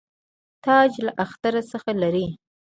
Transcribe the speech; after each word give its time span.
تاج 0.63 0.91
له 1.05 1.11
اختر 1.23 1.53
څخه 1.71 1.91
لري. 2.01 2.27